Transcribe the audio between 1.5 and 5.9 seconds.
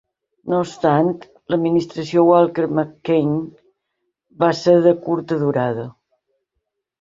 l'administració Walker-McKeachnie va ser de curta durada.